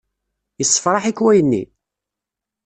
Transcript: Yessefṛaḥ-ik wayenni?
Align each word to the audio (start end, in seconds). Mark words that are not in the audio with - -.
Yessefṛaḥ-ik 0.59 1.19
wayenni? 1.23 1.63